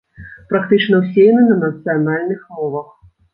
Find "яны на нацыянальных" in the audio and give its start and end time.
1.27-2.41